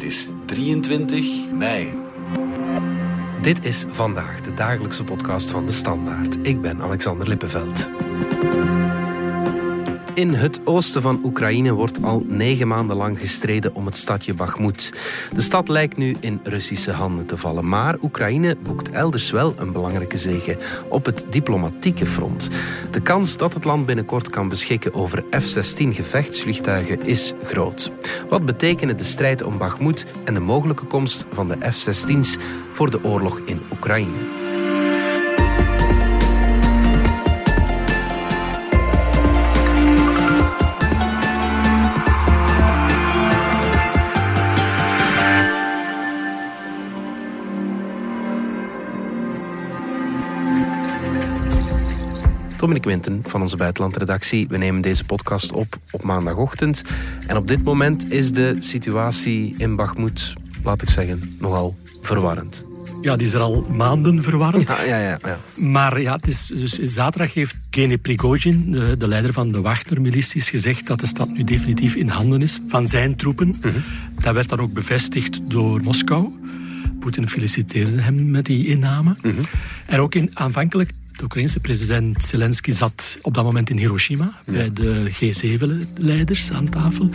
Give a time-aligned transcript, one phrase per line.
[0.00, 1.92] Het is 23 mei.
[3.42, 6.36] Dit is vandaag de dagelijkse podcast van de Standaard.
[6.42, 7.88] Ik ben Alexander Lippenveld.
[10.14, 14.92] In het oosten van Oekraïne wordt al negen maanden lang gestreden om het stadje Bakhmut.
[15.34, 19.72] De stad lijkt nu in Russische handen te vallen, maar Oekraïne boekt elders wel een
[19.72, 20.56] belangrijke zege
[20.88, 22.48] op het diplomatieke front.
[22.90, 27.90] De kans dat het land binnenkort kan beschikken over F-16 gevechtsvliegtuigen is groot.
[28.28, 32.36] Wat betekenen de strijd om Bakhmut en de mogelijke komst van de F-16's
[32.72, 34.39] voor de oorlog in Oekraïne?
[52.60, 54.48] Dominic Winten van onze buitenlandredactie.
[54.48, 56.82] We nemen deze podcast op op maandagochtend.
[57.26, 60.32] En op dit moment is de situatie in Bakhmut,
[60.62, 62.64] laat ik zeggen, nogal verwarrend.
[63.00, 64.68] Ja, die is er al maanden verwarrend.
[64.68, 65.38] Ja, ja, ja, ja.
[65.54, 70.50] Maar ja, het is, dus zaterdag heeft Gene Prigozhin, de, de, leider van de Wagner-milities,
[70.50, 73.54] gezegd dat de stad nu definitief in handen is van zijn troepen.
[73.60, 73.78] Mhm.
[74.20, 76.38] Dat werd dan ook bevestigd door Moskou.
[77.00, 79.16] Poetin feliciteerde hem met die inname.
[79.22, 79.34] Mhm.
[79.86, 80.90] En ook in, aanvankelijk
[81.20, 87.08] de Oekraïnse president Zelensky zat op dat moment in Hiroshima bij de G7-leiders aan tafel.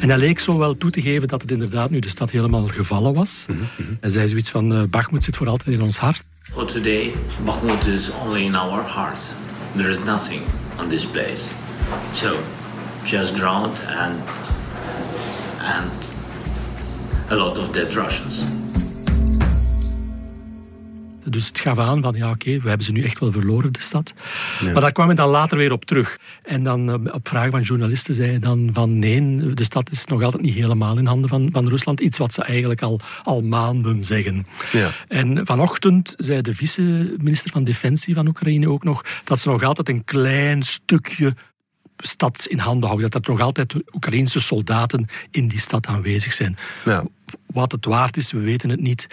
[0.00, 2.66] En hij leek zo wel toe te geven dat het inderdaad nu de stad helemaal
[2.66, 3.46] gevallen was.
[3.48, 3.96] Mm -hmm.
[4.00, 6.24] Hij zei zoiets van, uh, Bakhmut zit voor altijd in ons hart.
[6.42, 7.12] For today,
[7.44, 9.22] Bakhmut is only in our hearts.
[9.76, 10.42] There is nothing
[10.80, 11.50] on this place.
[12.12, 12.36] So,
[13.04, 14.20] just ground and,
[15.58, 16.10] and
[17.30, 18.38] a lot of dead Russians.
[21.28, 23.80] Dus het gaf aan van, ja oké, we hebben ze nu echt wel verloren, de
[23.80, 24.14] stad.
[24.62, 26.18] Maar daar kwam ik dan later weer op terug.
[26.42, 30.04] En dan eh, op vraag van journalisten zei hij dan van, nee, de stad is
[30.04, 32.00] nog altijd niet helemaal in handen van, van Rusland.
[32.00, 34.46] Iets wat ze eigenlijk al, al maanden zeggen.
[34.72, 34.90] Ja.
[35.08, 39.88] En vanochtend zei de vice-minister van Defensie van Oekraïne ook nog, dat ze nog altijd
[39.88, 41.34] een klein stukje
[41.96, 43.10] stad in handen houden.
[43.10, 46.56] Dat er nog altijd Oekraïnse soldaten in die stad aanwezig zijn.
[46.84, 47.04] Ja.
[47.46, 49.06] Wat het waard is, we weten het niet.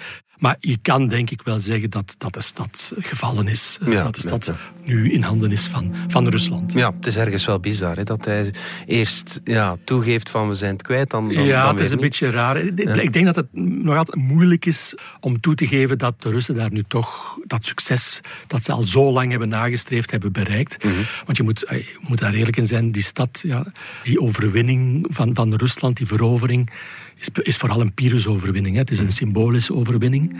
[0.44, 3.78] Maar je kan denk ik wel zeggen dat, dat de stad gevallen is.
[3.82, 6.74] Eh, dat de stad nu in handen is van, van Rusland.
[6.74, 8.54] Ja, het is ergens wel bizar hè, dat hij
[8.86, 11.10] eerst ja, toegeeft van we zijn het kwijt.
[11.10, 12.58] Dan, dan ja, dan het is een beetje raar.
[12.58, 16.56] Ik denk dat het nog altijd moeilijk is om toe te geven dat de Russen
[16.56, 20.84] daar nu toch dat succes dat ze al zo lang hebben nagestreefd hebben bereikt.
[20.84, 20.94] Mhm.
[21.26, 23.66] Want je moet, eh, je moet daar eerlijk in zijn, die stad, ja,
[24.02, 26.70] die overwinning van, van Rusland, die verovering
[27.16, 28.76] is, is vooral een Pyrrhus-overwinning.
[28.76, 30.33] Het is een symbolische overwinning.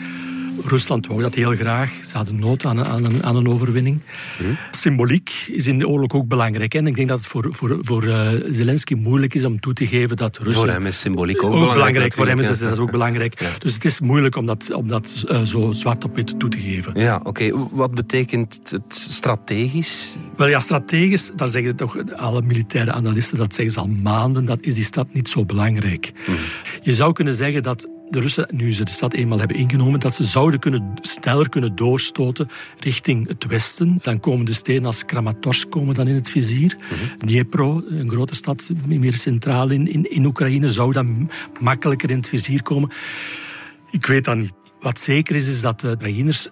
[0.66, 1.92] Rusland wou dat heel graag.
[2.06, 4.00] Ze hadden nood aan, aan, een, aan een overwinning.
[4.72, 6.74] Symboliek is in de oorlog ook belangrijk.
[6.74, 9.88] En ik denk dat het voor, voor, voor uh, Zelensky moeilijk is om toe te
[9.88, 10.66] geven dat Rusland...
[10.66, 12.14] Voor hem is symboliek ook, ook belangrijk.
[12.14, 13.60] Voor hem is dat ook belangrijk.
[13.60, 16.60] Dus het is moeilijk om dat, om dat uh, zo zwart op wit toe te
[16.60, 17.00] geven.
[17.00, 17.52] Ja, oké.
[17.72, 20.16] Wat betekent het strategisch?
[20.38, 24.62] Wel ja, strategisch, daar zeggen toch alle militaire analisten, dat zeggen ze al maanden, dat
[24.62, 26.12] is die stad niet zo belangrijk.
[26.26, 26.32] Hm.
[26.82, 30.16] Je zou kunnen zeggen dat de Russen, nu ze de stad eenmaal hebben ingenomen, dat
[30.16, 32.48] ze zouden kunnen, sneller kunnen doorstoten
[32.80, 34.00] richting het westen.
[34.02, 36.78] Dan komen de steden als Kramatorsk komen dan in het vizier.
[36.78, 41.30] Mm Dnipro, een grote stad, meer centraal in, in, in Oekraïne, zou dan
[41.60, 42.90] makkelijker in het vizier komen.
[43.92, 44.54] Ik weet dat niet.
[44.80, 46.50] Wat zeker is, is dat de Oekraïners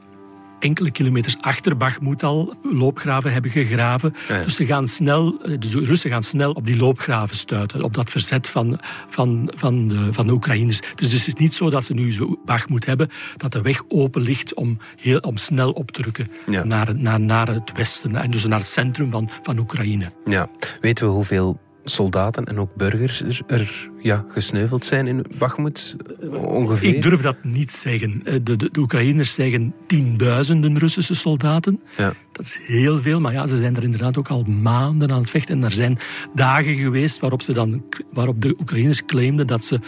[0.62, 4.14] enkele kilometers achter Bakhmut al loopgraven hebben gegraven.
[4.46, 8.50] Dus ze gaan snel, de Russen gaan snel op die loopgraven stuiten, op dat verzet
[8.50, 10.80] van, van, van, de, van de Oekraïners.
[10.96, 13.84] Dus, dus het is niet zo dat ze nu zo Bakhmut hebben, dat de weg
[13.88, 16.28] open ligt om, heel, om snel op te drukken
[16.64, 20.12] naar, naar, naar het westen, en dus naar het centrum van, van Oekraïne.
[20.26, 20.50] Ja.
[20.82, 25.96] Weten we hoeveel soldaten en ook burgers er, er ja, gesneuveld zijn in Bakhmut
[26.32, 26.96] ongeveer?
[26.96, 28.22] Ik durf dat niet zeggen.
[28.24, 31.82] Eh, de, de, de Oekraïners zeggen tienduizenden Russische soldaten.
[31.98, 32.14] Ja.
[32.32, 35.30] Dat is heel veel, maar ja, ze zijn er inderdaad ook al maanden aan het
[35.30, 35.58] vechten.
[35.58, 36.00] En er zijn
[36.34, 39.80] dagen geweest waarop, ze dan, waarop de Oekraïners claimden dat ze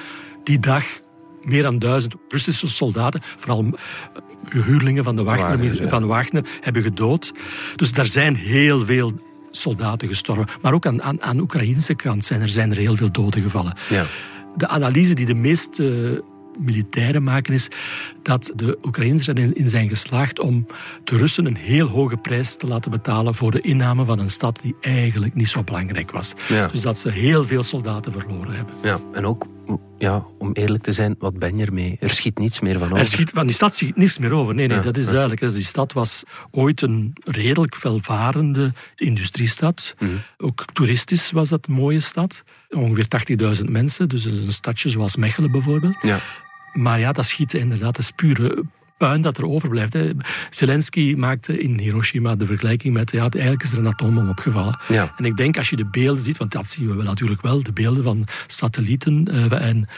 [0.43, 0.85] die dag
[1.41, 6.81] meer dan duizend Russische soldaten, vooral eh, huurlingen van, de Wagner, Wagner van Wagner, hebben
[6.81, 7.33] gedood.
[7.75, 9.13] Dus er zijn heel veel
[9.57, 10.47] soldaten gestorven.
[10.61, 13.77] Maar ook aan, aan, aan Oekraïnse kant zijn er, zijn er heel veel doden gevallen.
[13.89, 14.05] Ja.
[14.57, 16.23] De analyse die de meeste
[16.59, 17.67] militairen maken is
[18.21, 20.65] dat de Oekraïners erin zijn geslaagd om
[21.03, 24.59] de Russen een heel hoge prijs te laten betalen voor de inname van een stad
[24.61, 26.33] die eigenlijk niet zo belangrijk was.
[26.47, 26.67] Ja.
[26.67, 28.75] Dus dat ze heel veel soldaten verloren hebben.
[28.83, 29.47] Ja, en ook
[29.97, 31.97] ja, om eerlijk te zijn, wat ben je ermee?
[31.99, 32.97] Er schiet niets meer van over.
[32.97, 34.55] Er schiet, van die stad schiet niets meer over.
[34.55, 35.41] Nee, nee, dat is duidelijk.
[35.41, 39.95] Dus die stad was ooit een redelijk welvarende industriestad.
[39.99, 40.11] Mhm.
[40.37, 42.43] Ook toeristisch was dat een mooie stad.
[42.69, 43.07] Ongeveer
[43.57, 45.95] 80.000 mensen, dus een stadje zoals Mechelen bijvoorbeeld.
[46.01, 46.19] Ja.
[46.73, 48.63] Maar ja, dat schiet inderdaad, dat is pure
[49.03, 49.93] puin dat er overblijft.
[49.93, 50.11] Hè.
[50.49, 54.79] Zelensky maakte in Hiroshima de vergelijking met, ja, eigenlijk is er een atoombom opgevallen.
[54.87, 55.13] Ja.
[55.17, 57.71] En ik denk, als je de beelden ziet, want dat zien we natuurlijk wel, de
[57.71, 59.89] beelden van satellieten uh, en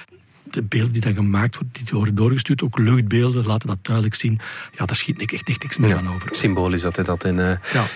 [0.51, 4.39] de beelden die dan gemaakt worden, die worden doorgestuurd, ook luchtbeelden, laten dat duidelijk zien.
[4.77, 6.29] Ja, daar schiet echt, echt niks meer ja, aan over.
[6.31, 7.51] Symbolisch dat hij dat in uh,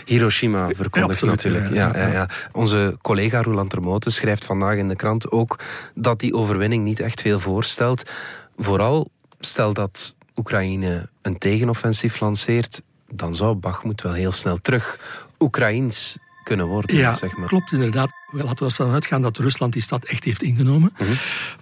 [0.06, 1.74] Hiroshima verkondigt natuurlijk.
[1.74, 5.60] Ja, ja, ja, Onze collega Roland Termoten schrijft vandaag in de krant ook
[5.96, 8.10] dat die overwinning niet echt veel voorstelt.
[8.58, 12.82] Vooral stel dat Oekraïne een tegenoffensief lanceert,
[13.12, 15.00] dan zou Bakhmut wel heel snel terug
[15.40, 16.96] Oekraïns kunnen worden.
[16.96, 17.48] Ja, zeg maar.
[17.48, 18.12] klopt inderdaad.
[18.32, 20.94] Laten we ervan uitgaan dat Rusland die stad echt heeft ingenomen.
[20.98, 21.12] Mhm.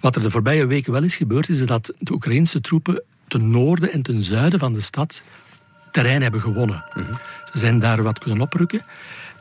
[0.00, 3.92] Wat er de voorbije weken wel is gebeurd, is dat de Oekraïnse troepen ten noorden
[3.92, 5.22] en ten zuiden van de stad
[5.90, 6.84] terrein hebben gewonnen.
[6.94, 7.12] Mhm.
[7.52, 8.82] Ze zijn daar wat kunnen oprukken.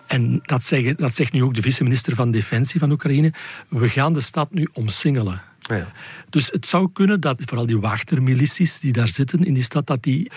[0.08, 3.34] En dat, zeggen, dat zegt nu ook de vice-minister van Defensie van Oekraïne.
[3.68, 5.42] We gaan de stad nu omsingelen.
[6.30, 10.04] Dus het zou kunnen dat vooral die wachtermilities die daar zitten in die stad, dat
[10.04, 10.32] die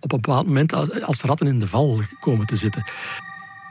[0.00, 0.72] op een bepaald moment
[1.02, 2.84] als ratten in de val komen te zitten.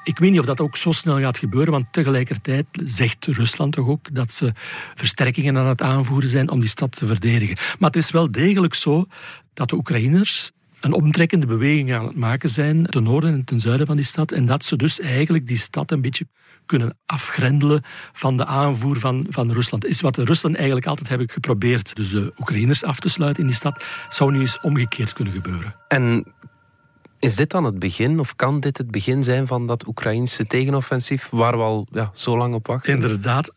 [0.04, 3.88] Ik weet niet of dat ook zo snel gaat gebeuren, want tegelijkertijd zegt Rusland toch
[3.88, 4.52] ook dat ze
[4.96, 7.58] versterkingen aan het aanvoeren zijn om die stad te verdedigen.
[7.80, 9.06] Maar het is wel degelijk zo
[9.54, 13.88] dat de Oekraïners een omtrekkende beweging aan het maken zijn ten noorden en ten zuiden
[13.88, 14.32] van die stad.
[14.32, 16.28] En dat ze dus eigenlijk die stad een beetje
[16.66, 19.86] kunnen afgrendelen van de aanvoer van, van Rusland.
[19.86, 21.96] Is wat de Russen eigenlijk altijd hebben geprobeerd.
[21.96, 25.76] Dus de Oekraïners af te sluiten in die stad, zou nu eens omgekeerd kunnen gebeuren.
[25.88, 26.26] En
[27.20, 31.30] is dit dan het begin, of kan dit het begin zijn van dat Oekraïnse tegenoffensief
[31.30, 32.94] waar we al ja, zo lang op wachten?
[32.94, 33.54] Inderdaad.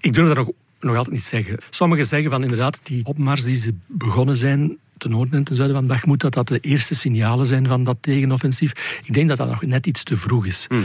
[0.00, 0.50] Ik durf dat nog,
[0.80, 1.58] nog altijd niet zeggen.
[1.70, 5.76] Sommigen zeggen van inderdaad, die opmars die ze begonnen zijn ten noorden en ten zuiden
[5.76, 9.00] van Bagmoed, dat dat de eerste signalen zijn van dat tegenoffensief.
[9.04, 10.66] Ik denk dat dat nog net iets te vroeg is.
[10.68, 10.84] Hmm.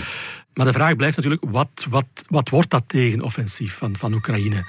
[0.53, 4.65] Maar de vraag blijft natuurlijk, wat, wat, wat wordt dat tegenoffensief van, van Oekraïne?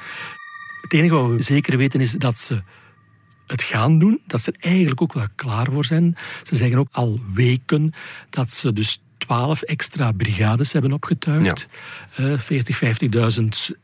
[0.80, 2.62] Het enige wat we zeker weten is dat ze
[3.46, 6.16] het gaan doen, dat ze er eigenlijk ook wel klaar voor zijn.
[6.42, 7.92] Ze zeggen ook al weken
[8.30, 11.68] dat ze dus twaalf extra brigades hebben opgetuigd.
[12.16, 12.38] Ja.
[12.38, 12.80] 40,
[13.74, 13.76] 50.000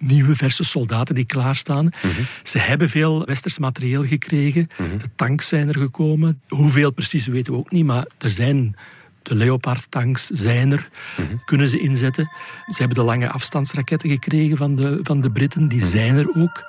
[0.00, 1.84] nieuwe verse soldaten die klaarstaan.
[1.84, 2.10] Mm
[2.42, 4.68] Ze hebben veel westers materieel gekregen.
[4.78, 4.98] Mhm.
[4.98, 6.40] De tanks zijn er gekomen.
[6.48, 8.76] Hoeveel precies weten we ook niet, maar er zijn
[9.22, 11.36] de Leopard-tanks zijn er, mhm.
[11.44, 12.30] kunnen ze inzetten.
[12.66, 15.88] Ze hebben de lange afstandsraketten gekregen van de, van de Britten, die mhm.
[15.88, 16.64] zijn er ook.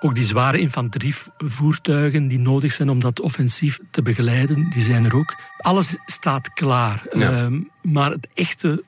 [0.00, 5.14] Ook die zware infanterievoertuigen die nodig zijn om dat offensief te begeleiden, die zijn er
[5.16, 5.36] ook.
[5.58, 7.06] Alles staat klaar.
[7.06, 8.84] Ehm, maar het echte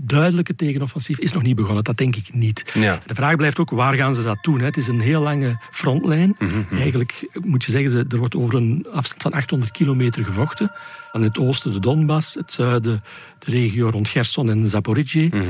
[0.00, 1.84] duidelijke tegenoffensief is nog niet begonnen.
[1.84, 2.64] Dat denk ik niet.
[2.74, 3.00] Ja.
[3.06, 4.60] De vraag blijft ook, waar gaan ze dat doen?
[4.60, 6.36] Het is een heel lange frontlijn.
[6.38, 6.76] Mhm, mhm.
[6.76, 10.72] Eigenlijk moet je zeggen, er wordt over een afstand van 800 kilometer gevochten.
[11.12, 13.02] Aan het oosten de Donbass, het zuiden
[13.38, 15.28] de regio rond Gerson en Zaporizhye.
[15.28, 15.46] Mhm,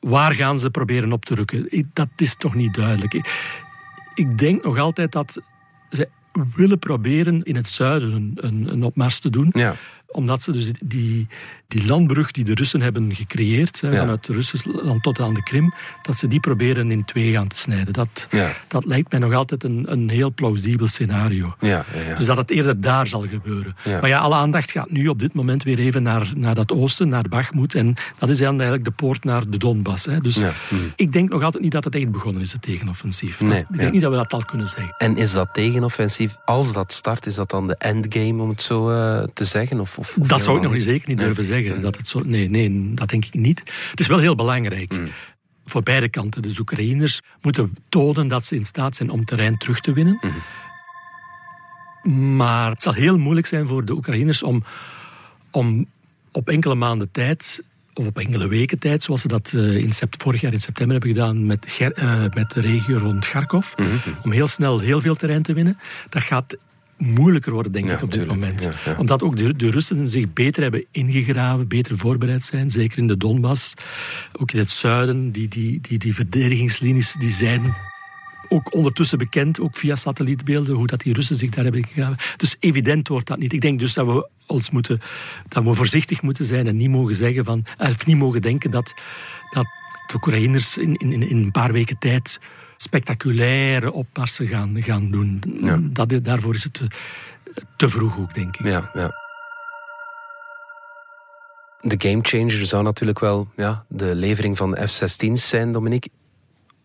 [0.00, 1.86] waar gaan ze proberen op te rukken?
[1.92, 3.14] Dat is toch niet duidelijk.
[4.14, 5.40] Ik denk nog altijd dat
[5.90, 6.08] ze
[6.54, 9.50] willen proberen in het zuiden een, een, een opmars te doen.
[9.52, 9.76] Ja
[10.10, 11.26] omdat ze dus die,
[11.68, 13.90] die landbrug die de Russen hebben gecreëerd, ja.
[13.90, 17.92] vanuit Rusland tot aan de Krim, dat ze die proberen in twee gaan te snijden.
[17.92, 18.26] Dat,
[18.68, 21.54] dat lijkt mij nog altijd een, een heel plausibel scenario.
[21.60, 21.84] Ja,
[22.16, 23.76] dus dat het eerder daar zal gebeuren.
[23.84, 27.08] Maar ja, alle aandacht gaat nu op dit moment weer even naar, naar dat oosten,
[27.08, 27.74] naar Bakhmut.
[27.74, 30.04] En dat is dan eigenlijk de poort naar de Donbass.
[30.04, 30.20] Hè.
[30.20, 30.74] Dus hm.
[30.96, 33.40] ik denk nog altijd niet dat het echt begonnen is, het tegenoffensief.
[33.40, 34.94] Nee, ik denk niet dat we dat al kunnen zeggen.
[34.98, 38.90] En is dat tegenoffensief, als dat start, is dat dan de endgame, om het zo
[38.90, 39.80] uh, te zeggen?
[39.80, 41.57] Of, of, dat zou ik nog niet zeker niet durven zeggen.
[41.80, 43.58] Dat het zo, nee, nee, dat denk ik niet.
[43.90, 44.92] Het is wel heel belangrijk.
[44.92, 45.08] Mm.
[45.64, 46.42] Voor beide kanten.
[46.42, 50.18] De Oekraïners moeten tonen dat ze in staat zijn om terrein terug te winnen.
[50.20, 50.42] Mm.
[52.36, 54.64] Maar het zal heel moeilijk zijn voor de Oekraïners om,
[55.50, 55.86] om
[56.32, 57.62] op enkele maanden tijd
[57.98, 61.14] of op enkele weken tijd, zoals ze dat uh, in vorig jaar in september hebben
[61.14, 63.86] gedaan met, uh, met de regio rond Kharkov, mm
[64.22, 65.78] om heel snel heel veel terrein te winnen.
[66.08, 66.56] Dat gaat
[66.98, 68.68] moeilijker worden, denk ik, op dit moment.
[68.98, 72.70] Omdat ook de, de, Russen zich beter hebben ingegraven, beter voorbereid zijn.
[72.70, 73.74] Zeker in de Donbass,
[74.32, 75.32] ook in het zuiden.
[75.32, 77.74] Die, die, die, die verdedigingslinies die zijn
[78.48, 82.16] ook ondertussen bekend, ook via satellietbeelden, hoe dat die Russen zich daar hebben gegraven.
[82.36, 83.52] Dus evident wordt dat niet.
[83.52, 85.00] Ik denk dus dat we ons moeten,
[85.48, 88.94] dat we voorzichtig moeten zijn en niet mogen zeggen van, of niet mogen denken dat,
[89.50, 89.66] dat
[90.06, 92.40] de Oekraïners in, in, in een paar weken tijd
[92.80, 95.40] spectaculaire oppassen gaan, gaan doen.
[95.92, 96.86] Dat, daarvoor is het te,
[97.76, 98.66] te, vroeg ook, denk ik.
[98.66, 99.26] Ja, ja.
[101.80, 106.10] De gamechanger zou natuurlijk wel ja, de levering van F-16's zijn, Dominique.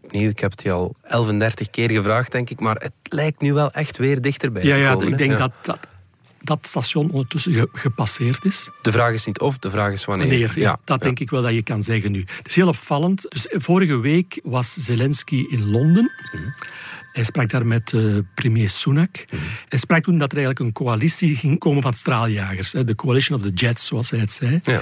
[0.03, 3.53] opnieuw, ik heb het je al 11, keer gevraagd, denk ik, maar het lijkt nu
[3.53, 5.07] wel echt weer dichterbij ja, te ja, komen.
[5.07, 5.37] ik denk hè?
[5.37, 5.79] dat, dat
[6.43, 8.69] dat station ondertussen ge- gepasseerd is.
[8.81, 10.27] De vraag is niet of, de vraag is wanneer.
[10.27, 12.19] Wanneer, ja, dat denk ik wel dat je kan zeggen nu.
[12.37, 13.25] Het is heel opvallend.
[13.29, 16.11] Dus vorige week was Zelensky in Londen.
[17.13, 19.25] Hij sprak daar met eh, premier Sunak.
[19.69, 22.71] Hij sprak toen dat er eigenlijk een coalitie ging komen van straaljagers.
[22.71, 24.59] De coalition of the jets, zoals hij het zei.
[24.63, 24.81] Ja.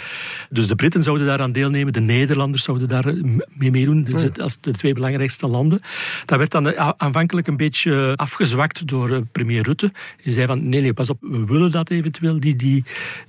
[0.50, 3.24] Dus de Britten zouden daaraan deelnemen, de Nederlanders zouden daar eh,
[3.54, 4.04] mee meedoen.
[4.04, 5.82] Dus het- als de twee belangrijkste landen.
[6.26, 9.92] Dat werd dan eh, aanvankelijk een beetje afgezwakt door premier Rutte.
[10.24, 12.84] Die zei van, nee, nee, pas op, we willen dat eventueel, die, die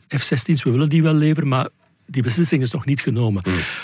[0.08, 1.68] F-16's, we willen die wel leveren, maar
[2.06, 3.42] die beslissing is nog niet genomen.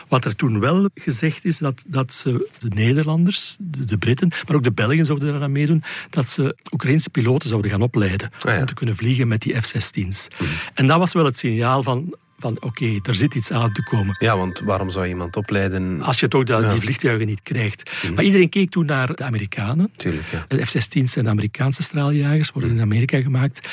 [0.09, 4.57] Wat er toen wel gezegd is, dat, dat ze de Nederlanders, de, de Britten, maar
[4.57, 8.61] ook de Belgen zouden eraan meedoen, dat ze Oekraïnse piloten zouden gaan opleiden Ah, ja.
[8.61, 10.29] om te kunnen vliegen met die F-16's.
[10.75, 14.17] En dat was wel het signaal van, van oké, er zit iets aan te komen.
[14.19, 16.03] Ja, want waarom zou je iemand opleiden?
[16.03, 17.91] Als je toch dat, die vliegtuigen niet krijgt.
[18.15, 19.91] Maar iedereen keek toen naar de Amerikanen.
[19.97, 20.45] Tuurlijk, ja.
[20.49, 23.69] De F-16's zijn Amerikaanse straaljagers, worden in Amerika gemaakt.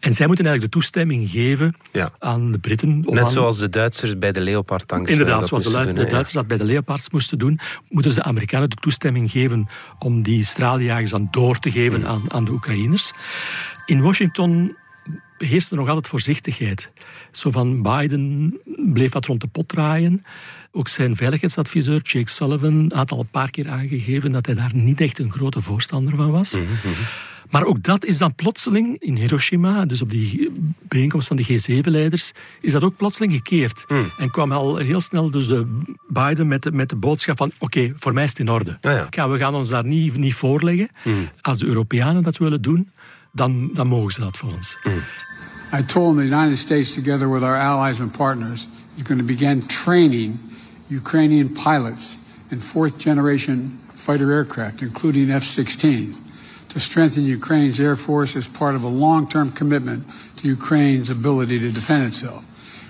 [0.00, 2.10] En zij moeten eigenlijk de toestemming geven Ja.
[2.18, 3.00] aan de Britten.
[3.00, 5.10] Net aan- zoals de Duitsers bij de Leopard-tanks.
[5.10, 8.24] eh, Inderdaad, zoals de, doen, Duitsers dat bij de Leopards moesten doen, moeten ze de
[8.24, 9.68] Amerikanen de toestemming geven
[9.98, 12.06] om die straaljagers dan door te geven Mm.
[12.06, 13.12] aan, aan de Oekraïners.
[13.86, 14.76] In Washington
[15.38, 16.90] heerste nog altijd voorzichtigheid.
[17.32, 18.54] Zo van Biden
[18.92, 20.24] bleef wat rond de pot draaien.
[20.72, 25.00] Ook zijn veiligheidsadviseur Jake Sullivan had al een paar keer aangegeven dat hij daar niet
[25.00, 26.56] echt een grote voorstander van was.
[27.50, 30.50] Maar ook dat is dan plotseling in Hiroshima, dus op die
[30.82, 33.84] bijeenkomst van de G7-leiders, is dat ook plotseling gekeerd.
[34.18, 37.92] En kwam al heel snel dus de Biden met de, met de boodschap van oké,
[37.98, 38.78] voor mij is het in orde.
[38.80, 39.06] Ja, ja.
[39.10, 40.88] Ja, we gaan ons daar niet, niet voorleggen.
[41.40, 42.90] Als de Europeanen dat willen doen,
[43.32, 44.78] dan, dan mogen ze dat voor ons.
[45.76, 48.66] I told them the United States, together with our allies and partners,
[48.96, 50.38] is going to begin training
[50.88, 52.16] Ukrainian pilots
[52.50, 56.18] in fourth generation fighter aircraft, including F 16s,
[56.70, 60.06] to strengthen Ukraine's Air Force as part of a long term commitment
[60.38, 62.42] to Ukraine's ability to defend itself.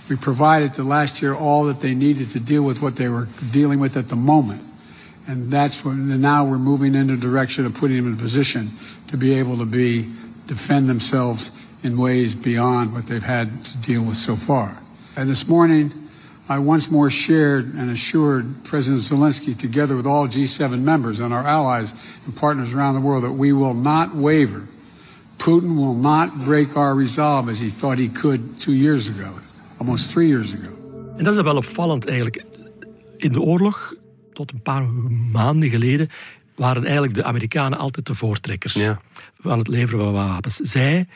[0.08, 3.26] We provided to last year all that they needed to deal with what they were
[3.50, 4.62] dealing with at the moment.
[5.26, 8.70] And that's when now we're moving in the direction of putting them in a position
[9.08, 10.12] to be able to be
[10.46, 11.50] defend themselves
[11.82, 14.68] in ways beyond what they've had to deal with so far.
[15.16, 15.92] And this morning,
[16.48, 21.46] I once more shared and assured President Zelensky, together with all G7 members and our
[21.46, 21.94] allies
[22.26, 24.62] and partners around the world, that we will not waver.
[25.38, 29.28] Putin will not break our resolve as he thought he could two years ago,
[29.78, 30.68] almost three years ago.
[31.16, 32.44] En dat is wel opvallend eigenlijk.
[33.16, 33.94] In de oorlog,
[34.32, 34.82] tot een paar
[35.32, 36.08] maanden geleden,
[36.54, 39.00] waren eigenlijk de Amerikanen altijd de voortrekkers Ja.
[39.40, 40.56] van het leveren van wapens.
[40.56, 41.06] Zij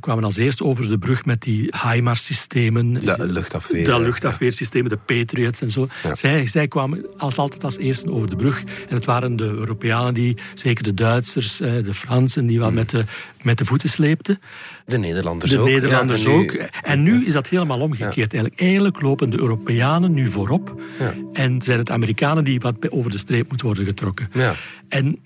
[0.00, 2.94] kwamen als eerst over de brug met die HIMARS-systemen.
[2.94, 5.88] De luchtafweer, De luchtafweersystemen, de Patriots en zo.
[6.02, 6.14] Ja.
[6.14, 8.62] Zij, zij kwamen als altijd als eerste over de brug.
[8.88, 12.90] En het waren de Europeanen die, zeker de Duitsers, eh, de Fransen, die wel met,
[12.90, 13.04] de,
[13.42, 14.40] met de voeten sleepten.
[14.86, 15.66] De Nederlanders De ook.
[15.66, 16.52] Nederlanders Ja, en nu- ook.
[16.82, 18.32] En nu is dat helemaal omgekeerd.
[18.32, 20.80] Eigenlijk, eigenlijk lopen de Europeanen nu voorop.
[20.98, 21.14] Ja.
[21.32, 24.28] En zijn het Amerikanen die wat over de streep moeten worden getrokken.
[24.32, 24.54] Ja.
[24.88, 25.18] En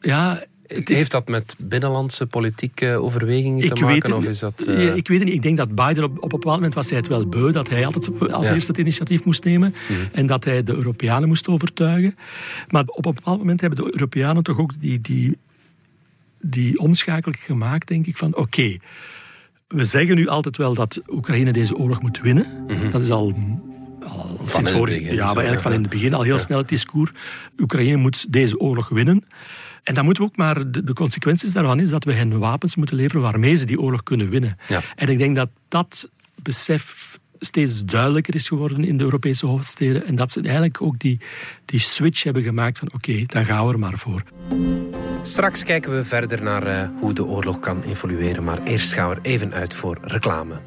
[0.00, 0.44] ja...
[0.68, 4.12] Heeft dat met binnenlandse politieke overwegingen te weet maken?
[4.12, 5.36] Of is dat, eh, Ik weet het niet.
[5.36, 7.68] Ik denk dat Biden op, op een bepaald moment was hij het wel beu dat
[7.68, 8.54] hij altijd als Ja.
[8.54, 9.74] eerste het initiatief moest nemen
[10.12, 12.16] en dat hij de Europeanen moest overtuigen.
[12.68, 15.38] Maar op een bepaald moment hebben de Europeanen toch ook die, die,
[16.40, 18.76] die omschakeling gemaakt, denk ik, van oké,
[19.68, 22.46] we zeggen nu altijd wel dat Oekraïne deze oorlog moet winnen.
[22.90, 23.34] Dat is al,
[24.02, 24.78] al sinds Mhm.
[24.78, 27.10] vorig begin ja, zo, maar eigenlijk van in het begin al heel snel het discours.
[27.58, 29.24] Oekraïne moet deze oorlog winnen.
[29.88, 32.76] En dan moeten we ook maar, de, de consequenties daarvan is dat we hen wapens
[32.76, 34.58] moeten leveren waarmee ze die oorlog kunnen winnen.
[34.68, 34.80] Ja.
[34.96, 36.10] En ik denk dat dat
[36.42, 40.06] besef steeds duidelijker is geworden in de Europese hoofdsteden.
[40.06, 41.20] En dat ze eigenlijk ook die,
[41.64, 44.22] die switch hebben gemaakt van oké, dan gaan we er maar voor.
[45.22, 48.44] Straks kijken we verder naar eh, hoe de oorlog kan evolueren.
[48.44, 50.60] Maar eerst gaan we er even uit voor reclame.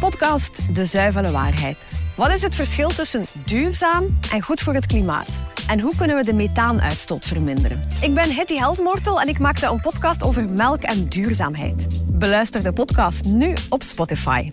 [0.00, 1.76] Podcast De Zuivele Waarheid.
[2.16, 5.44] Wat is het verschil tussen duurzaam en goed voor het klimaat?
[5.68, 7.86] En hoe kunnen we de methaanuitstoot verminderen?
[8.00, 12.04] Ik ben Hetty Helsmoortel en ik maakte een podcast over melk en duurzaamheid.
[12.06, 14.52] Beluister de podcast nu op Spotify.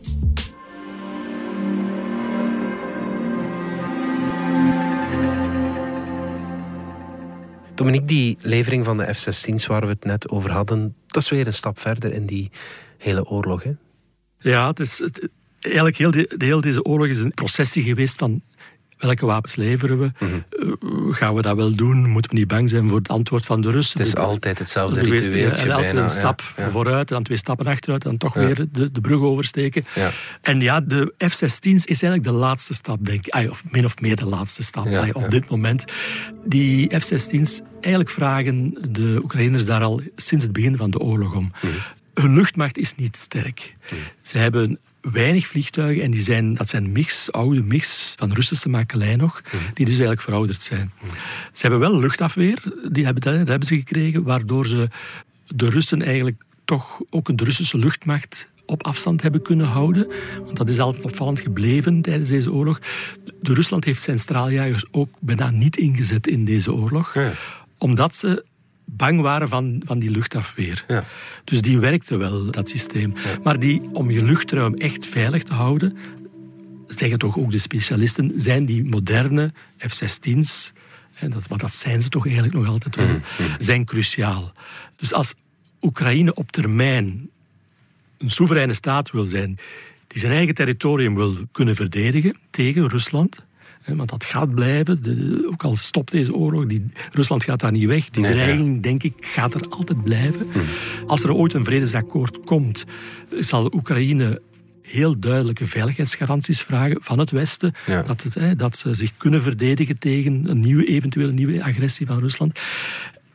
[7.75, 11.45] Dominique, die levering van de F-16's waar we het net over hadden, dat is weer
[11.45, 12.51] een stap verder in die
[12.97, 13.63] hele oorlog.
[13.63, 13.71] Hè?
[14.39, 18.41] Ja, het is, het, eigenlijk heel, de, heel deze oorlog is een processie geweest van
[18.97, 20.11] welke wapens leveren we?
[20.19, 22.09] Uh, gaan we dat wel doen?
[22.09, 23.99] Moeten we niet bang zijn voor het antwoord van de Russen?
[23.99, 25.65] Het is altijd hetzelfde ritueeltje.
[25.65, 29.19] En altijd een stap vooruit, dan twee stappen achteruit, dan toch weer de, de brug
[29.19, 29.85] oversteken.
[30.41, 33.49] En ja, de F-16's is eigenlijk de laatste stap, denk ik.
[33.49, 35.83] Of min of meer de laatste stap op dit moment.
[36.45, 41.51] Die F-16's, eigenlijk vragen de Oekraïners daar al sinds het begin van de oorlog om.
[41.61, 41.73] Mhm.
[42.21, 43.75] Hun luchtmacht is niet sterk.
[44.21, 49.15] Ze hebben weinig vliegtuigen en die zijn, dat zijn mix, oude mix van Russische makelij
[49.15, 50.91] nog, die dus eigenlijk verouderd zijn.
[51.51, 54.89] Ze hebben wel luchtafweer, die hebben, dat, hebben ze gekregen, waardoor ze
[55.47, 60.07] de Russen eigenlijk toch ook de Russische luchtmacht op afstand hebben kunnen houden.
[60.43, 62.79] Want dat is altijd opvallend gebleven tijdens deze oorlog.
[63.41, 67.15] De Rusland heeft zijn straaljagers ook bijna niet ingezet in deze oorlog.
[67.77, 68.45] Omdat ze
[68.85, 70.83] bang waren van, van die luchtafweer.
[70.87, 71.03] Ja.
[71.43, 73.13] Dus die werkte wel, dat systeem.
[73.43, 75.97] Maar die, om je luchtruim echt veilig te houden,
[76.87, 80.73] zeggen toch ook de specialisten, zijn die moderne F-16's,
[81.15, 83.47] en dat, maar dat zijn ze toch eigenlijk nog altijd wel, mm, mm.
[83.57, 84.51] zijn cruciaal.
[84.95, 85.33] Dus als
[85.81, 87.29] Oekraïne op termijn
[88.17, 89.57] een soevereine staat wil zijn,
[90.07, 93.44] die zijn eigen territorium wil kunnen verdedigen tegen Rusland,
[93.85, 95.03] want dat gaat blijven.
[95.03, 98.09] De, ook al stopt deze oorlog, die, Rusland gaat daar niet weg.
[98.09, 100.47] Die dreiging, denk ik, gaat er altijd blijven.
[100.51, 100.61] Hmm.
[101.07, 102.85] Als er ooit een vredesakkoord komt,
[103.39, 104.41] zal Oekraïne
[104.81, 107.73] heel duidelijke veiligheidsgaranties vragen van het Westen.
[108.07, 112.59] Dat, het, dat ze zich kunnen verdedigen tegen een nieuwe, eventuele nieuwe agressie van Rusland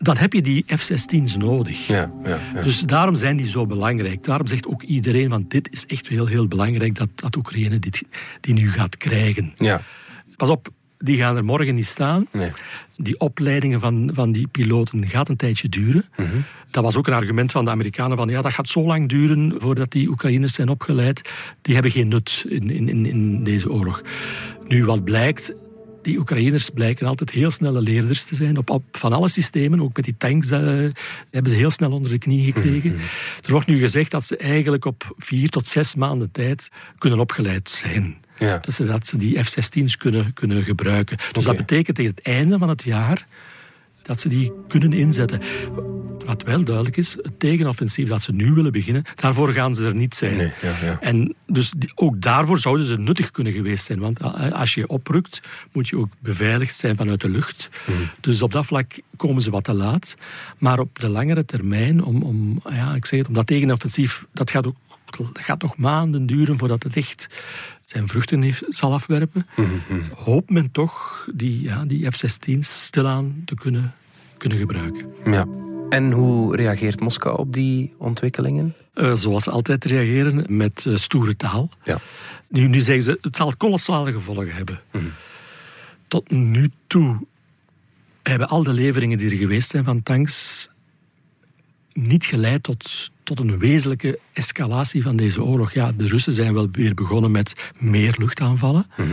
[0.02, 1.87] dan heb je die F-16's nodig.
[1.87, 4.25] Ja, ja, ja, Dus daarom zijn die zo belangrijk.
[4.25, 8.02] Daarom zegt ook iedereen, want dit is echt heel, heel belangrijk dat, dat Oekraïne dit,
[8.40, 9.52] die nu gaat krijgen.
[9.59, 9.83] Ja.
[10.40, 10.68] Pas op,
[10.99, 12.26] die gaan er morgen niet staan.
[12.32, 12.50] Nee.
[12.97, 16.04] Die opleidingen van, van die piloten gaat een tijdje duren.
[16.16, 16.28] Mhm.
[16.70, 19.54] Dat was ook een argument van de Amerikanen van ja, dat gaat zo lang duren
[19.59, 21.30] voordat die Oekraïners zijn opgeleid.
[21.62, 24.02] Die hebben geen nut in, in, in deze oorlog.
[24.68, 25.54] Nu, wat blijkt,
[26.02, 28.59] die Oekraïners blijken altijd heel snelle leerders te zijn.
[28.59, 30.59] Op, op van alle systemen, ook met die tanks, uh,
[31.30, 32.92] hebben ze heel snel onder de knie gekregen.
[32.92, 33.00] Mhm.
[33.44, 36.68] Er wordt nu gezegd dat ze eigenlijk op vier tot zes maanden tijd
[36.99, 38.16] kunnen opgeleid zijn.
[38.40, 38.59] Ja.
[38.59, 41.16] Dat, ze, dat ze die F-16's kunnen, kunnen gebruiken.
[41.32, 43.26] Dus dat betekent tegen het einde van het jaar
[44.02, 45.40] dat ze die kunnen inzetten.
[46.25, 49.94] Wat wel duidelijk is, het tegenoffensief dat ze nu willen beginnen, daarvoor gaan ze er
[49.94, 50.37] niet zijn.
[50.37, 50.99] Nee, ja, ja.
[51.00, 53.99] En dus ook daarvoor zouden ze nuttig kunnen geweest zijn.
[53.99, 55.40] Want eh, als je oprukt,
[55.73, 57.70] moet je ook beveiligd zijn vanuit de lucht.
[57.85, 58.11] Hmm.
[58.20, 60.14] Dus op dat vlak komen ze wat te laat.
[60.59, 64.50] Maar op de langere termijn, om, om, ja, ik zeg het, om dat tegenoffensief, dat
[64.50, 64.76] gaat ook
[65.17, 67.26] dat gaat nog maanden duren voordat het echt
[67.90, 69.46] zijn vruchten heeft, zal afwerpen.
[69.56, 69.82] Mm
[70.14, 73.94] Hoopt men toch die, ja, die F-16's stilaan te kunnen,
[74.36, 75.12] kunnen gebruiken.
[75.24, 75.46] Ja.
[75.88, 78.74] En hoe reageert Moskou op die ontwikkelingen?
[78.94, 81.70] Uh, zoals altijd reageren, met uh, stoere taal.
[81.84, 81.98] Ja.
[82.48, 84.80] Nu, nu zeggen ze, het zal kolossale gevolgen hebben.
[86.08, 87.26] Tot nu toe
[88.22, 90.68] hebben al de leveringen die er geweest zijn van tanks
[91.92, 95.73] niet geleid tot, tot een wezenlijke escalatie van deze oorlog.
[95.73, 98.86] Ja, de Russen zijn wel weer begonnen met meer luchtaanvallen.
[98.97, 99.08] Mhm.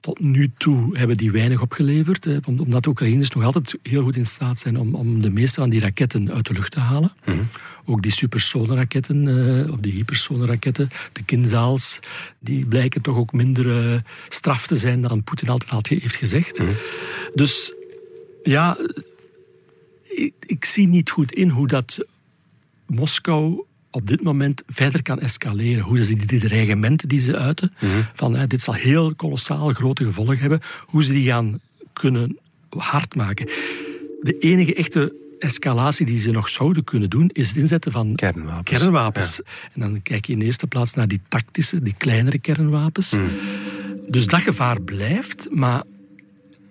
[0.00, 4.26] Tot nu toe hebben die weinig opgeleverd, omdat de Oekraïners nog altijd heel goed in
[4.26, 7.12] staat zijn om, om de meeste van die raketten uit de lucht te halen.
[7.24, 7.38] Mhm.
[7.84, 11.98] Ook die supersonenraketten, uh, of die hypersonenraketten, de Kinzals,
[12.40, 16.58] die blijken toch ook minder uh, straf te zijn dan Poetin altijd heeft gezegd.
[16.58, 16.70] Mhm.
[17.34, 17.74] Dus
[18.42, 18.78] ja,
[20.02, 21.98] ik, ik, zie niet goed in hoe dat
[22.90, 25.84] Moskou op dit moment verder kan escaleren.
[25.84, 27.92] Hoe ze die dreigementen die ze uiten, mhm.
[28.14, 31.60] van hè, dit zal heel kolossaal grote gevolgen hebben, hoe ze die gaan
[31.92, 33.46] kunnen hard maken.
[34.20, 38.78] De enige echte escalatie die ze nog zouden kunnen doen, is het inzetten van kernwapens.
[38.78, 39.40] kernwapens.
[39.72, 43.12] En dan kijk je in eerste plaats naar die tactische, die kleinere kernwapens.
[43.12, 43.24] Mhm.
[44.08, 45.82] Dus dat gevaar blijft, maar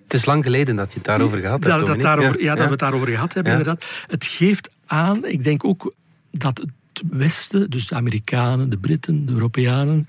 [0.04, 1.86] het is lang geleden dat je het daarover gehad hebt.
[1.86, 3.86] Dat, daarover, ja, dat we het daarover gehad hebben, inderdaad.
[4.08, 5.94] Het geeft aan, ik denk ook
[6.32, 6.70] dat het
[7.10, 10.08] Westen, dus de Amerikanen, de Britten, de Europeanen,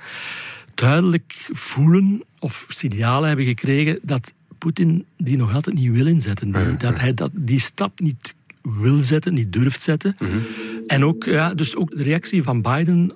[0.75, 6.53] duidelijk voelen of signalen hebben gekregen dat Poetin die nog altijd niet wil inzetten.
[6.53, 10.17] Die, dat hij dat, die stap niet wil zetten, niet durft zetten.
[10.19, 10.39] Mhm.
[10.87, 13.13] En ook, ja, dus ook de reactie van Biden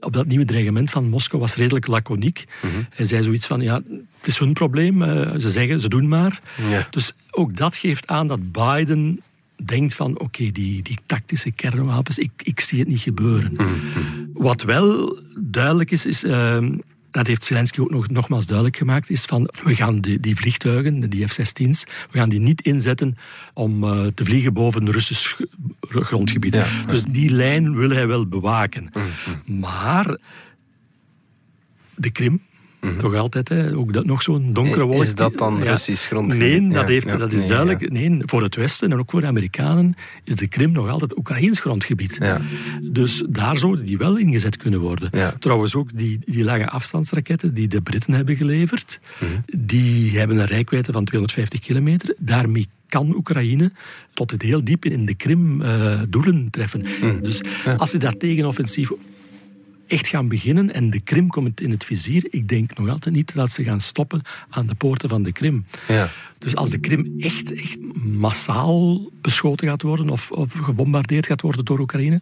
[0.00, 2.44] op dat nieuwe dreigement van Moskou was redelijk laconiek.
[2.62, 3.82] Mm Hij zei zoiets van, ja,
[4.18, 5.02] het is hun probleem.
[5.02, 6.40] Uh, ze zeggen, ze doen maar.
[6.70, 6.86] Ja.
[6.90, 9.20] Dus ook dat geeft aan dat Biden
[9.64, 13.56] denkt van, oké, die, die tactische kernwapens, ik, ik zie het niet gebeuren.
[14.32, 16.24] Wat wel duidelijk is, is...
[16.24, 16.68] Uh,
[17.10, 21.10] dat heeft Zelensky ook nog, nogmaals duidelijk gemaakt, is van we gaan die, die vliegtuigen,
[21.10, 23.16] die F-16's, we gaan die niet inzetten
[23.54, 25.40] om uh, te vliegen boven de Russisch
[25.80, 26.64] grondgebied.
[26.86, 28.90] Dus die lijn wil hij wel bewaken.
[29.44, 30.18] Maar
[31.94, 32.42] de Krim,
[32.98, 33.76] Toch altijd, hè?
[33.76, 35.02] ook dat, nog zo'n donkere wolk.
[35.02, 35.70] Is dat dan Ja.
[35.70, 36.60] Russisch grondgebied?
[36.60, 37.90] Nee, dat, heeft, ja, dat is nee, duidelijk.
[37.90, 41.60] Nee, voor het Westen en ook voor de Amerikanen is de Krim nog altijd Oekraïns
[41.60, 42.16] grondgebied.
[42.20, 42.40] Ja.
[42.82, 45.10] Dus daar zouden die wel ingezet kunnen worden.
[45.38, 49.30] Trouwens ook die, die lange afstandsraketten die de Britten hebben geleverd, Mhm.
[49.58, 52.14] die hebben een rijkwijde van 250 kilometer.
[52.18, 53.72] Daarmee kan Oekraïne
[54.14, 56.84] tot het heel diep in de Krim eh, doelen treffen.
[57.00, 57.20] Mhm.
[57.22, 57.40] Dus
[57.76, 58.90] als ze dat tegenoffensief
[59.90, 63.34] echt gaan beginnen en de Krim komt in het vizier, ik denk nog altijd niet
[63.34, 65.64] dat ze gaan stoppen aan de poorten van de Krim.
[65.88, 66.10] Ja.
[66.38, 71.64] Dus als de Krim echt, echt massaal beschoten gaat worden of, of gebombardeerd gaat worden
[71.64, 72.20] door Oekraïne,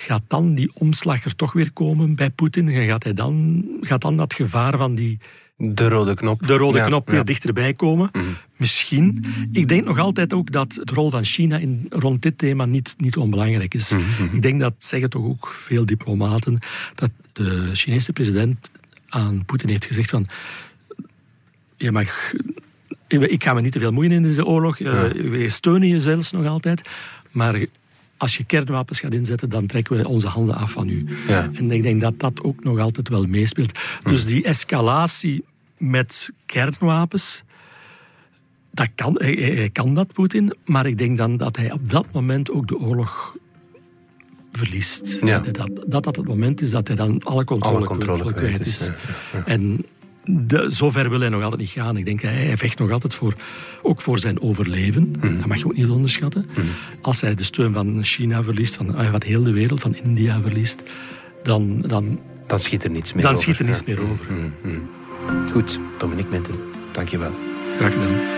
[0.00, 4.00] gaat dan die omslag er toch weer komen bij Poetin en gaat, hij dan, gaat
[4.00, 5.18] dan dat gevaar van die,
[5.56, 6.46] De rode knop.
[6.46, 7.22] de rode Ja, knop weer ja.
[7.22, 8.10] dichterbij komen?
[8.56, 9.24] Misschien.
[9.52, 12.94] Ik denk nog altijd ook dat de rol van China in, rond dit thema niet,
[12.98, 13.94] niet onbelangrijk is.
[14.32, 16.58] Ik denk dat, zeggen toch ook veel diplomaten,
[16.94, 18.70] dat de Chinese president
[19.08, 20.26] aan Poetin heeft gezegd van
[21.76, 22.32] je mag,
[23.08, 24.80] ik ga me niet te veel moeien in deze oorlog.
[24.80, 26.88] Eh, We steunen je zelfs nog altijd.
[27.30, 27.64] Maar
[28.18, 31.04] als je kernwapens gaat inzetten, dan trekken we onze handen af van u.
[31.28, 31.50] Ja.
[31.54, 33.78] En ik denk dat dat ook nog altijd wel meespeelt.
[34.04, 35.44] Dus die escalatie
[35.76, 37.42] met kernwapens,
[38.70, 40.54] dat kan, hij, hij- hij kan dat, Poetin.
[40.64, 43.36] Maar ik denk dan dat hij op dat moment ook de oorlog
[44.52, 45.18] verliest.
[45.24, 45.38] Ja.
[45.38, 48.60] Dat, dat, dat het moment is dat hij dan alle controle, Alle controle kwijt kwijt
[48.60, 48.80] is.
[48.80, 48.90] is,
[49.32, 49.84] ja, En
[50.28, 51.96] de, zover wil hij nog altijd niet gaan.
[51.96, 53.34] Ik denk, hij, hij vecht nog altijd voor,
[53.82, 55.10] ook voor zijn overleven.
[55.20, 55.36] Mhm.
[55.38, 56.46] Dat mag je ook niet onderschatten.
[57.00, 60.40] Als hij de steun van China verliest, van, eh, van heel de wereld, van India
[60.40, 60.82] verliest,
[61.42, 63.44] dan, dan, Dan schiet er niets meer dan over.
[63.44, 63.94] schiet er niets Ja.
[63.94, 64.26] meer over.
[65.52, 66.54] Goed, Dominique Minten,
[66.92, 67.32] dankjewel.
[67.78, 68.37] Graag gedaan.